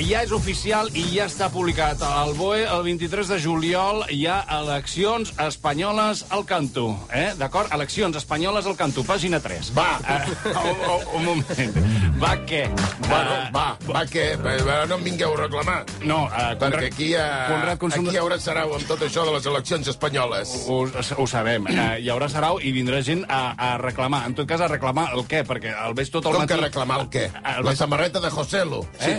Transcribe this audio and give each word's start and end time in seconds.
Ja 0.00 0.22
és 0.24 0.32
oficial 0.32 0.88
i 0.96 1.02
ja 1.12 1.26
està 1.28 1.46
publicat. 1.52 2.00
Al 2.02 2.32
BOE, 2.34 2.62
el 2.64 2.82
23 2.86 3.28
de 3.30 3.36
juliol, 3.42 4.00
hi 4.10 4.24
ha 4.26 4.40
eleccions 4.56 5.30
espanyoles 5.44 6.24
al 6.34 6.42
canto. 6.48 6.86
Eh? 7.14 7.30
D'acord? 7.38 7.70
Eleccions 7.76 8.16
espanyoles 8.18 8.66
al 8.66 8.74
canto, 8.80 9.04
pàgina 9.06 9.38
3. 9.44 9.70
Va. 9.76 10.00
Uh, 10.00 10.56
un, 10.56 11.04
un 11.20 11.24
moment. 11.28 11.76
Va 12.20 12.32
què? 12.48 12.62
Bueno, 13.06 13.36
va, 13.54 13.66
va 13.86 14.02
què? 14.08 14.24
Va, 14.42 14.56
No 14.90 14.96
em 14.98 15.04
vingueu 15.06 15.36
a 15.36 15.40
reclamar. 15.44 15.76
No, 16.02 16.24
uh, 16.26 16.50
Perquè 16.60 16.88
aquí, 16.90 17.10
ha, 17.14 17.28
Conrad, 17.52 17.78
consum... 17.84 18.08
aquí 18.08 18.16
hi 18.16 18.20
haurà 18.22 18.40
serau 18.42 18.74
amb 18.76 18.88
tot 18.88 19.04
això 19.06 19.26
de 19.28 19.36
les 19.36 19.46
eleccions 19.52 19.92
espanyoles. 19.94 20.56
Ho, 20.72 20.80
ho 20.90 21.26
sabem. 21.30 21.68
Uh, 21.70 22.00
hi 22.00 22.10
haurà 22.10 22.28
sarau 22.32 22.58
i 22.58 22.72
vindrà 22.74 23.02
gent 23.06 23.22
a, 23.28 23.42
a 23.54 23.70
reclamar. 23.84 24.24
En 24.26 24.34
tot 24.34 24.48
cas, 24.50 24.64
a 24.64 24.70
reclamar 24.72 25.10
el 25.14 25.22
què? 25.30 25.44
Perquè 25.46 25.76
el 25.86 25.94
veig 25.98 26.10
tot 26.10 26.24
el 26.26 26.34
Com 26.40 26.46
matí... 26.46 26.56
que 26.56 26.60
reclamar 26.64 27.02
el 27.04 27.10
què? 27.12 27.28
El 27.36 27.62
La 27.62 27.70
veig- 27.70 27.78
samarreta 27.84 28.20
de 28.24 28.32
Joselo. 28.34 28.82
Eh? 29.04 29.16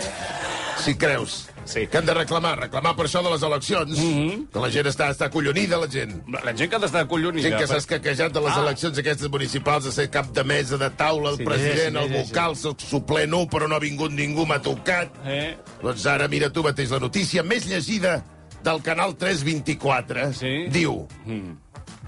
Si 0.78 0.94
creus. 0.96 1.48
Sí. 1.64 1.86
Que 1.86 1.98
hem 1.98 2.06
de 2.06 2.14
reclamar? 2.14 2.56
Reclamar 2.58 2.96
per 2.98 3.04
això 3.06 3.20
de 3.22 3.30
les 3.30 3.42
eleccions. 3.46 3.98
Que 4.52 4.58
la 4.60 4.68
gent 4.74 4.86
està, 4.90 5.10
està 5.14 5.28
acollonida, 5.28 5.78
la 5.78 5.86
gent. 5.90 6.16
La 6.32 6.52
gent 6.56 6.68
que 6.70 6.76
ha 6.76 6.80
d'estar 6.82 7.04
collonida. 7.06 7.44
Gent 7.48 7.58
que 7.60 7.68
s'ha 7.70 7.76
escaquejat 7.78 8.32
de 8.34 8.40
les 8.40 8.56
Ah. 8.56 8.62
eleccions 8.64 8.98
aquestes 8.98 9.30
municipals 9.30 9.86
a 9.86 9.92
ser 9.92 10.08
cap 10.10 10.32
de 10.32 10.42
mesa, 10.44 10.76
de 10.76 10.90
taula, 10.90 11.30
el 11.30 11.36
Sí, 11.36 11.44
president, 11.44 11.96
sí, 11.96 12.02
el 12.02 12.08
sí, 12.08 12.14
sí. 12.14 12.22
vocal, 12.32 12.50
el 12.50 12.56
suplent 12.90 13.32
1, 13.34 13.46
però 13.48 13.68
no 13.68 13.76
ha 13.76 13.78
vingut 13.78 14.10
ningú, 14.10 14.44
m'ha 14.46 14.58
tocat. 14.60 15.12
Eh? 15.24 15.56
Doncs 15.82 16.06
ara 16.06 16.26
mira 16.28 16.50
tu 16.50 16.62
mateix 16.64 16.90
la 16.90 16.98
notícia 16.98 17.42
més 17.44 17.64
llegida 17.66 18.24
del 18.64 18.82
canal 18.82 19.14
324. 19.16 20.32
Sí? 20.34 20.66
Diu... 20.68 21.06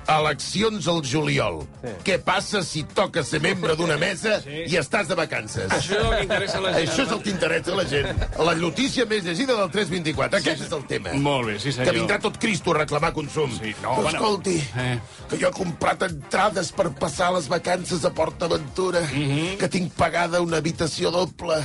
Eleccions 0.08 0.86
al 0.88 1.00
juliol. 1.06 1.62
Sí. 1.82 1.92
Què 2.04 2.18
passa 2.22 2.62
si 2.62 2.82
toques 2.84 3.28
ser 3.28 3.40
membre 3.40 3.74
d'una 3.76 3.96
mesa 3.96 4.40
Sí. 4.42 4.64
i 4.68 4.76
estàs 4.76 5.08
de 5.08 5.14
vacances? 5.14 5.70
Això 5.70 5.96
és 5.96 6.04
el 6.04 6.10
que 6.16 6.22
interessa 6.22 6.58
a 6.58 6.60
la 6.60 6.72
gent. 6.72 6.88
Això 6.88 7.02
és 7.06 7.12
el 7.12 7.22
que 7.22 7.30
interessa 7.30 7.72
a 7.72 7.76
la 7.76 7.84
gent. 7.88 8.24
La 8.38 8.54
notícia 8.54 9.06
més 9.06 9.24
llegida 9.24 9.54
del 9.56 9.70
324. 9.70 10.38
Aquest 10.38 10.62
és 10.66 10.72
el 10.72 10.84
tema. 10.86 11.12
Molt 11.14 11.46
bé, 11.48 11.58
sí 11.58 11.72
senyor. 11.72 11.92
Que 11.92 11.98
vindrà 12.00 12.18
tot 12.20 12.38
Cristo 12.38 12.72
a 12.74 12.78
reclamar 12.78 13.12
consum. 13.12 13.50
Sí, 13.58 13.74
no, 13.82 13.94
Però 13.96 14.02
bueno. 14.02 14.18
escolti, 14.18 14.56
Eh. 14.76 14.98
que 15.30 15.38
jo 15.38 15.48
he 15.48 15.52
comprat 15.52 16.02
entrades 16.02 16.72
per 16.72 16.90
passar 16.94 17.32
les 17.32 17.48
vacances 17.48 18.04
a 18.04 18.10
PortAventura, 18.12 19.00
Mhm. 19.00 19.56
que 19.58 19.68
tinc 19.68 19.92
pagada 19.94 20.40
una 20.40 20.58
habitació 20.58 21.10
doble 21.10 21.56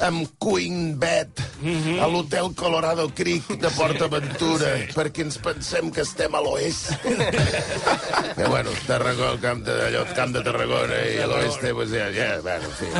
amb 0.00 0.28
Queen 0.38 0.98
Bed 0.98 1.28
Mhm. 1.60 1.98
a 2.00 2.06
l'hotel 2.06 2.54
Colorado 2.54 3.08
Creek 3.14 3.48
de 3.58 3.68
PortAventura, 3.70 4.86
perquè 4.94 5.22
ens 5.22 5.38
pensem 5.38 5.90
que 5.90 6.02
estem 6.02 6.32
a 6.34 6.40
l'oest. 6.40 6.92
que 8.34 8.44
bueno, 8.48 8.70
Tarragona, 8.86 9.32
el 9.32 9.40
camp 9.40 9.64
de, 9.66 9.76
allò, 9.88 10.04
el 10.06 10.14
camp 10.16 10.34
de 10.36 10.42
Tarragona 10.46 10.98
i 11.12 11.18
a 11.22 11.28
l'oeste, 11.30 11.72
pues, 11.74 11.94
ja, 11.94 12.10
ja, 12.14 12.28
bueno, 12.44 12.68
en 12.68 12.76
fi. 12.80 12.90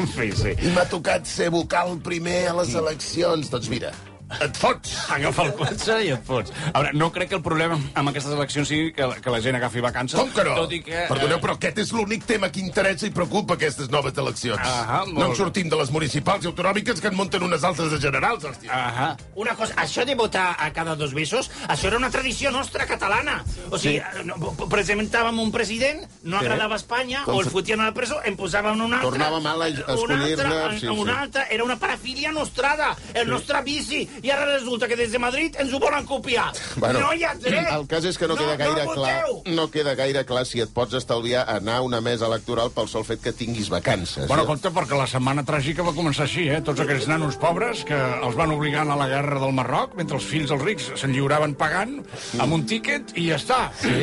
En 0.00 0.14
fi, 0.16 0.30
sí. 0.36 0.54
I 0.66 0.74
m'ha 0.76 0.86
tocat 0.90 1.28
ser 1.28 1.50
vocal 1.54 1.98
primer 2.04 2.46
a 2.50 2.56
les 2.60 2.74
eleccions. 2.78 3.50
Doncs 3.52 3.70
mira, 3.72 3.92
et 4.38 4.60
fots. 4.60 4.94
Agafa 5.10 5.46
el 5.48 5.52
cotxe 5.58 5.96
i 6.06 6.12
et 6.14 6.24
fots. 6.26 6.54
A 6.70 6.78
veure, 6.78 6.94
no 6.96 7.10
crec 7.14 7.32
que 7.32 7.38
el 7.38 7.44
problema 7.44 7.78
amb 7.98 8.12
aquestes 8.12 8.34
eleccions 8.36 8.68
sigui 8.70 8.92
que, 8.96 9.08
que 9.22 9.34
la 9.34 9.40
gent 9.44 9.58
agafi 9.58 9.82
vacances. 9.84 10.18
Com 10.20 10.30
que 10.34 10.44
no? 10.46 10.56
Tot 10.62 10.74
i 10.76 10.80
que... 10.86 11.04
Perdoneu, 11.10 11.38
eh, 11.38 11.42
però 11.42 11.56
aquest 11.56 11.80
és 11.84 11.92
l'únic 11.96 12.26
tema 12.28 12.50
que 12.52 12.62
interessa 12.62 13.08
i 13.08 13.14
preocupa 13.14 13.56
aquestes 13.58 13.90
noves 13.92 14.16
eleccions. 14.20 14.62
Molt 15.10 15.18
no 15.18 15.30
en 15.30 15.36
sortim 15.38 15.70
de 15.72 15.78
les 15.80 15.92
municipals 15.94 16.46
i 16.46 16.50
autonòmiques 16.50 17.02
que 17.02 17.10
en 17.10 17.18
munten 17.18 17.44
unes 17.46 17.64
altres 17.66 17.92
de 17.94 18.00
generals, 18.02 18.46
hòstia. 18.46 18.70
Ahà. 18.76 19.08
Una 19.40 19.56
cosa, 19.58 19.76
això 19.82 20.06
de 20.06 20.16
votar 20.18 20.54
a 20.58 20.70
cada 20.76 20.96
dos 20.96 21.14
mesos, 21.16 21.50
això 21.68 21.90
era 21.90 21.98
una 22.00 22.10
tradició 22.10 22.52
nostra 22.54 22.86
catalana. 22.86 23.40
O 23.70 23.78
sigui, 23.78 23.98
sí. 24.00 24.26
no, 24.28 24.54
presentàvem 24.70 25.40
un 25.42 25.52
president, 25.54 26.04
no 26.22 26.40
agradava 26.40 26.78
a 26.78 26.80
Espanya, 26.80 27.24
Com 27.26 27.38
o 27.38 27.44
el 27.44 27.50
fotien 27.52 27.82
a 27.82 27.90
la 27.90 27.96
presó, 27.96 28.20
en 28.26 28.36
posàvem 28.38 28.78
un 28.78 28.94
altre. 28.94 29.10
Tornava 29.10 29.40
mal 29.42 29.64
a 29.66 29.70
un 29.70 29.80
escollir-ne, 29.80 30.46
altre, 30.46 30.78
sí, 30.80 30.88
un 30.90 31.06
sí. 31.06 31.14
altre, 31.16 31.46
era 31.50 31.64
una 31.64 31.78
parafília 31.80 32.32
nostrada, 32.32 32.94
el 33.14 33.28
nostre 33.30 33.62
vici, 33.66 34.02
i 34.22 34.30
ara 34.30 34.46
resulta 34.54 34.88
que 34.88 34.96
des 34.96 35.12
de 35.12 35.18
Madrid 35.18 35.56
ens 35.60 35.72
ho 35.72 35.78
volen 35.82 36.06
copiar. 36.06 36.50
no 36.80 37.12
hi 37.14 37.24
ha 37.24 37.34
dret. 37.34 37.68
el 37.72 37.86
cas 37.90 38.04
és 38.04 38.18
que 38.18 38.28
no, 38.28 38.36
queda 38.36 38.56
gaire 38.56 38.84
no 38.84 38.94
clar 38.94 39.14
voteu. 39.26 39.54
no 39.54 39.68
queda 39.70 39.94
gaire 39.94 40.24
clar 40.24 40.44
si 40.46 40.60
et 40.60 40.70
pots 40.74 40.94
estalviar 40.94 41.44
anar 41.48 41.76
a 41.78 41.82
una 41.82 42.00
mesa 42.00 42.26
electoral 42.26 42.70
pel 42.70 42.88
sol 42.88 43.04
fet 43.04 43.20
que 43.22 43.32
tinguis 43.32 43.68
vacances. 43.70 44.26
Bueno, 44.28 44.44
eh? 44.44 44.46
compte, 44.46 44.70
perquè 44.70 44.96
la 44.98 45.06
setmana 45.10 45.44
tràgica 45.46 45.82
va 45.86 45.92
començar 45.96 46.24
així, 46.26 46.48
eh? 46.48 46.60
Tots 46.64 46.80
aquells 46.84 47.06
nanos 47.08 47.36
pobres 47.40 47.84
que 47.84 47.96
els 47.96 48.36
van 48.36 48.50
obligant 48.52 48.90
a 48.90 48.96
la 48.96 49.08
guerra 49.08 49.40
del 49.40 49.52
Marroc, 49.56 49.94
mentre 49.98 50.16
els 50.18 50.24
fills 50.26 50.50
dels 50.50 50.62
rics 50.64 50.90
se'n 51.00 51.12
lliuraven 51.14 51.54
pagant 51.54 51.98
amb 52.38 52.52
un 52.56 52.64
tíquet 52.66 53.14
i 53.16 53.28
ja 53.30 53.36
està. 53.40 53.60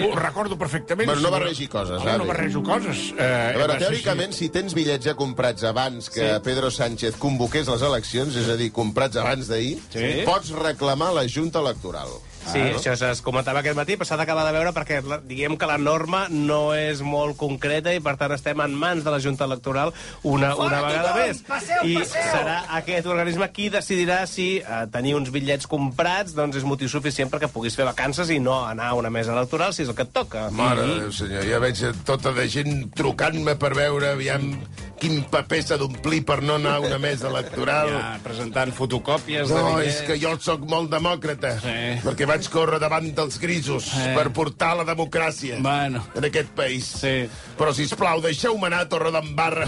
Ho 0.07 0.13
recordo 0.17 0.57
perfectament. 0.57 1.07
Bueno, 1.09 1.21
no 1.27 1.31
barregi 1.31 1.67
coses, 1.67 2.01
Home, 2.01 2.17
no 2.17 2.25
barrejo 2.25 2.63
coses. 2.63 3.11
Eh, 3.17 3.53
A 3.55 3.57
veure, 3.57 3.77
teòricament, 3.81 4.33
si 4.33 4.49
tens 4.53 4.73
bitllets 4.77 5.05
ja 5.05 5.15
comprats 5.15 5.63
abans 5.63 6.09
que 6.09 6.25
Sí. 6.27 6.39
Pedro 6.43 6.69
Sánchez 6.71 7.15
convoqués 7.17 7.67
les 7.67 7.81
eleccions, 7.81 8.35
és 8.35 8.47
a 8.49 8.55
dir, 8.59 8.71
comprats 8.71 9.15
abans 9.17 9.47
d'ahir, 9.47 9.77
Sí. 9.93 9.99
Pots 10.27 10.53
reclamar 10.55 11.13
la 11.15 11.27
Junta 11.29 11.63
Electoral. 11.63 12.17
Sí, 12.47 12.61
ah, 12.63 12.77
això 12.79 13.09
es 13.11 13.19
comentava 13.19 13.59
aquest 13.59 13.75
matí, 13.75 13.97
però 13.99 14.07
s'ha 14.07 14.17
d'acabar 14.19 14.45
de 14.47 14.53
veure 14.55 14.71
perquè 14.71 15.01
la, 15.03 15.17
diguem 15.19 15.57
que 15.59 15.67
la 15.67 15.75
norma 15.81 16.21
no 16.31 16.71
és 16.77 17.01
molt 17.03 17.35
concreta 17.39 17.91
i 17.91 17.99
per 18.03 18.13
tant 18.19 18.31
estem 18.31 18.61
en 18.63 18.75
mans 18.77 19.03
de 19.03 19.11
la 19.11 19.19
Junta 19.19 19.43
Electoral 19.43 19.91
una, 20.23 20.53
Fora 20.55 20.67
una 20.69 20.79
vegada 20.85 21.11
tothom! 21.11 21.25
més. 21.25 21.41
Passeu, 21.49 21.83
I 21.83 21.97
passeu! 21.99 22.29
serà 22.31 22.55
aquest 22.79 23.09
organisme 23.11 23.49
qui 23.51 23.67
decidirà 23.73 24.21
si 24.31 24.47
eh, 24.61 24.81
tenir 24.93 25.17
uns 25.19 25.31
bitllets 25.33 25.67
comprats 25.67 26.37
doncs 26.37 26.61
és 26.61 26.67
motiu 26.67 26.87
suficient 26.91 27.31
perquè 27.33 27.51
puguis 27.51 27.75
fer 27.75 27.89
vacances 27.89 28.31
i 28.31 28.39
no 28.39 28.61
anar 28.63 28.93
a 28.93 28.99
una 29.01 29.11
mesa 29.11 29.35
electoral 29.35 29.75
si 29.75 29.83
és 29.83 29.91
el 29.91 29.99
que 29.99 30.07
et 30.07 30.15
toca. 30.15 30.47
Mare 30.55 30.87
de 30.87 30.99
Déu, 31.03 31.13
senyor, 31.19 31.43
ja 31.51 31.59
veig 31.63 31.83
tota 32.07 32.31
de 32.37 32.47
gent 32.47 32.87
trucant-me 32.95 33.57
per 33.59 33.75
veure 33.75 34.13
aviam 34.15 34.53
quin 34.99 35.23
paper 35.29 35.59
s'ha 35.63 35.77
d'omplir 35.77 36.23
per 36.25 36.39
no 36.43 36.55
anar 36.57 36.75
a 36.77 36.79
una 36.79 36.97
mesa 36.97 37.27
electoral. 37.29 37.89
Ja, 37.93 38.19
presentant 38.23 38.73
fotocòpies 38.73 39.47
de 39.47 39.53
No, 39.55 39.75
bitllets. 39.75 39.95
és 39.95 40.01
que 40.07 40.17
jo 40.19 40.31
sóc 40.39 40.61
molt 40.67 40.89
demòcrata, 40.91 41.59
Sí. 41.61 42.01
perquè 42.07 42.25
vaig 42.25 42.47
córrer 42.49 42.79
davant 42.79 43.05
dels 43.15 43.37
grisos 43.39 43.91
Eh. 43.95 44.13
per 44.15 44.31
portar 44.33 44.75
la 44.77 44.83
democràcia 44.85 45.61
Bueno. 45.61 46.03
en 46.15 46.25
aquest 46.25 46.49
país. 46.49 46.85
Sí. 46.85 47.29
Però, 47.57 47.73
si 47.73 47.85
plau, 47.95 48.21
deixeu-me 48.21 48.67
anar 48.67 48.81
a 48.81 48.89
Torredembarra, 48.89 49.67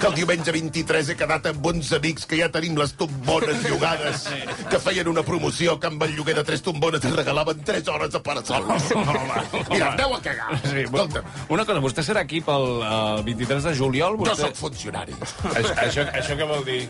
que 0.00 0.06
el 0.06 0.14
diumenge 0.14 0.52
23 0.52 1.08
he 1.10 1.16
quedat 1.16 1.46
amb 1.46 1.64
uns 1.66 1.92
amics 1.92 2.24
que 2.26 2.36
ja 2.38 2.48
tenim 2.50 2.76
les 2.76 2.94
tombones 2.94 3.62
llogades, 3.68 4.26
que 4.70 4.78
feien 4.78 5.08
una 5.08 5.22
promoció 5.22 5.78
que 5.78 5.86
amb 5.86 6.02
el 6.02 6.14
lloguer 6.16 6.34
de 6.36 6.44
tres 6.44 6.62
tombones 6.62 7.04
et 7.04 7.14
regalaven 7.14 7.62
3 7.64 7.86
hores 7.88 8.10
de 8.10 8.20
parasol. 8.20 8.64
Mira, 9.70 9.92
aneu 9.92 10.14
a 10.14 10.20
cagar. 10.22 10.60
Sí, 10.64 10.84
una 11.48 11.64
cosa, 11.64 11.80
vostè 11.80 12.02
serà 12.02 12.20
aquí 12.20 12.40
pel 12.40 12.80
eh, 12.82 13.22
23 13.24 13.64
de 13.64 13.74
juliol? 13.76 14.16
jo 14.29 14.29
Vostè... 14.30 14.50
sóc 14.50 14.60
funcionari. 14.64 15.16
Això, 15.54 15.74
això, 15.86 16.06
això 16.22 16.38
què 16.38 16.48
vol 16.48 16.64
dir? 16.68 16.84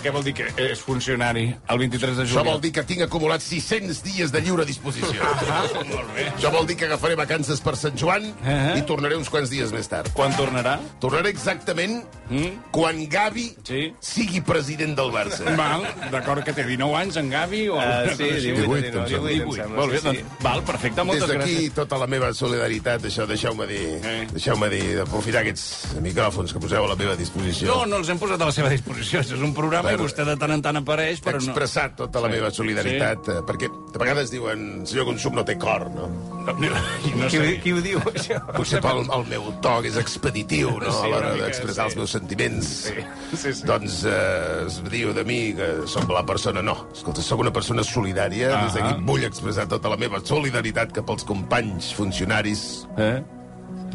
Què 0.00 0.10
vol 0.14 0.22
dir 0.24 0.32
que 0.32 0.46
és 0.56 0.80
funcionari 0.80 1.42
el 1.68 1.78
23 1.78 2.16
de 2.16 2.22
Això 2.24 2.38
juliol? 2.38 2.54
vol 2.54 2.60
dir 2.64 2.70
que 2.72 2.82
tinc 2.88 3.02
acumulat 3.04 3.42
600 3.44 3.98
dies 4.02 4.32
de 4.32 4.40
lliure 4.40 4.64
disposició. 4.64 5.20
Ah, 5.50 5.66
molt 5.90 6.14
bé. 6.16 6.24
Això 6.38 6.50
vol 6.54 6.66
dir 6.66 6.76
que 6.80 6.86
agafaré 6.86 7.14
vacances 7.18 7.60
per 7.60 7.74
Sant 7.76 7.96
Joan 8.00 8.30
Eh. 8.44 8.78
i 8.78 8.82
tornaré 8.88 9.16
uns 9.16 9.28
quants 9.28 9.50
dies 9.50 9.72
més 9.72 9.88
tard. 9.88 10.08
Quan 10.14 10.32
tornarà? 10.38 10.78
Tornaré 11.00 11.28
exactament 11.28 12.02
Mm? 12.30 12.70
quan 12.70 13.08
Gavi 13.10 13.54
Sí. 13.64 13.92
sigui 14.00 14.40
president 14.40 14.96
del 14.96 15.10
Barça. 15.12 15.44
Val, 15.56 15.82
d'acord 16.10 16.44
que 16.44 16.52
té 16.54 16.64
19 16.64 16.94
anys, 16.96 17.16
en 17.16 17.28
Gavi? 17.30 17.68
O 17.68 17.76
Uh, 17.76 18.08
sí, 18.10 18.16
cosa 18.16 18.24
així? 18.24 18.52
18, 18.52 18.74
18, 18.76 19.04
18, 19.04 19.06
18, 19.06 19.28
em 19.28 19.38
18, 19.40 19.56
sembla, 19.56 19.76
molt 19.80 19.92
bé, 19.92 20.00
doncs, 20.00 20.24
val, 20.40 20.62
perfecte, 20.62 20.96
Des 20.96 21.04
moltes 21.06 21.28
d'aquí 21.28 21.54
gràcies. 21.56 21.74
tota 21.74 21.98
la 21.98 22.06
meva 22.06 22.32
solidaritat, 22.32 23.02
això 23.02 23.26
deixeu-me 23.26 23.66
dir, 23.66 24.00
Eh. 24.04 24.26
deixeu-me 24.32 24.68
dir, 24.70 24.96
d'aprofitar 24.96 25.40
aquests 25.42 25.96
micròfons 26.00 26.52
que 26.52 26.60
poseu 26.60 26.84
a 26.84 26.88
la 26.88 26.96
meva 26.96 27.16
disposició. 27.16 27.66
No, 27.66 27.86
no 27.86 27.96
els 27.96 28.08
hem 28.08 28.18
posat 28.18 28.40
a 28.40 28.44
la 28.46 28.52
seva 28.52 28.68
disposició. 28.70 29.20
És 29.20 29.32
un 29.32 29.52
programa 29.52 29.89
Bueno, 29.90 30.04
i 30.04 30.06
vostè 30.08 30.24
de 30.28 30.36
tant 30.40 30.54
en 30.54 30.62
tant 30.62 30.78
apareix, 30.80 31.20
però 31.24 31.38
no... 31.40 31.44
expressat 31.50 31.96
tota 31.98 32.20
la 32.24 32.28
Sí. 32.30 32.36
meva 32.38 32.50
solidaritat, 32.54 33.28
eh, 33.28 33.40
perquè 33.48 33.68
de 33.92 33.98
vegades 33.98 34.30
diuen, 34.30 34.86
senyor 34.86 35.06
Consum 35.10 35.34
no 35.34 35.44
té 35.44 35.56
cor, 35.58 35.88
no? 35.90 36.08
no, 36.46 36.52
no, 36.54 36.68
no 37.16 37.28
Qui, 37.28 37.36
sé. 37.36 37.60
qui 37.62 37.72
ho 37.72 37.80
diu, 37.84 37.98
això? 38.12 38.38
Potser 38.54 38.80
pel 38.84 39.02
el 39.04 39.26
meu 39.28 39.50
to, 39.62 39.74
que 39.82 39.88
és 39.92 39.96
expeditiu, 40.00 40.70
no?, 40.80 40.90
Sí, 40.92 41.04
a 41.06 41.10
l'hora 41.12 41.34
d'expressar 41.40 41.84
sí. 41.84 41.88
els 41.90 41.96
meus 42.00 42.10
sentiments. 42.16 42.70
Sí, 42.88 42.94
sí, 43.36 43.52
sí. 43.60 43.66
Doncs 43.68 44.04
eh, 44.08 44.64
es 44.66 44.80
diu 44.90 45.12
de 45.16 45.24
mi 45.24 45.40
que 45.58 45.70
sóc 45.90 46.08
la 46.10 46.24
persona... 46.26 46.62
No, 46.62 46.76
escolta, 46.94 47.22
sóc 47.22 47.40
una 47.40 47.52
persona 47.52 47.82
solidària. 47.86 48.54
Ah. 48.56 48.62
Des 48.66 48.78
d'aquí 48.78 49.04
vull 49.06 49.24
expressar 49.28 49.66
tota 49.68 49.88
la 49.92 49.96
meva 50.00 50.20
solidaritat 50.24 50.92
cap 50.96 51.10
als 51.10 51.24
companys 51.28 51.92
funcionaris 51.96 52.86
Eh? 52.98 53.20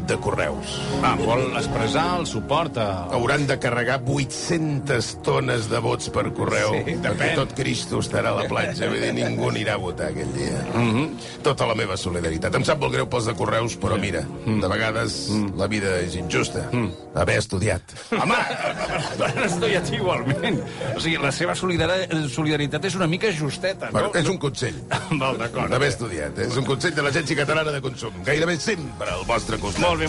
De 0.06 0.16
Correus. 0.22 0.76
Ah, 1.02 1.14
vol 1.18 1.42
expressar 1.58 2.04
el 2.20 2.26
suport 2.28 2.76
a... 2.78 2.86
Hauran 3.16 3.46
de 3.48 3.56
carregar 3.62 4.00
800 4.04 5.22
tones 5.26 5.68
de 5.70 5.80
vots 5.82 6.10
per 6.14 6.26
correu, 6.36 6.74
Sí, 6.86 6.94
perquè 7.02 7.32
tot 7.38 7.54
Cristo 7.56 8.00
estarà 8.04 8.30
a 8.34 8.36
la 8.42 8.46
platja. 8.50 8.88
Vull 8.90 9.00
dir, 9.02 9.12
ningú 9.16 9.48
anirà 9.50 9.74
a 9.76 9.80
votar 9.82 10.10
aquell 10.12 10.30
dia. 10.36 10.60
Tota 11.46 11.66
la 11.70 11.74
meva 11.78 11.96
solidaritat. 11.98 12.54
Em 12.58 12.64
sap 12.66 12.80
molt 12.82 12.94
greu 12.94 13.08
pels 13.10 13.26
de 13.30 13.34
Correus, 13.38 13.76
però 13.80 13.98
mira, 14.00 14.22
de 14.46 14.70
vegades 14.70 15.16
la 15.58 15.66
vida 15.70 15.96
és 16.04 16.14
injusta. 16.20 16.66
Haver 17.16 17.38
estudiat. 17.40 17.96
Home, 18.14 18.38
han 19.26 19.42
estudiat 19.48 19.90
igualment. 19.96 20.60
O 20.94 21.00
sigui, 21.02 21.16
la 21.22 21.32
seva 21.34 21.54
solidari- 21.58 22.06
solidaritat 22.32 22.84
és 22.90 22.94
una 22.98 23.08
mica 23.10 23.30
justeta, 23.34 23.90
no? 23.94 24.10
És 24.14 24.28
un 24.30 24.38
consell. 24.42 24.78
Val, 25.22 25.38
d'acord. 25.40 25.70
D'haver 25.72 25.90
estudiat. 25.94 26.38
És 26.46 26.56
un 26.60 26.66
consell 26.68 26.94
de 26.96 27.04
l'Agència 27.06 27.38
Catalana 27.42 27.72
de 27.74 27.80
Consum. 27.84 28.22
Gairebé 28.26 28.58
sempre 28.60 29.10
al 29.14 29.24
vostre 29.28 29.58
costat. 29.62 29.85
Molt 29.86 30.00
bé. 30.00 30.06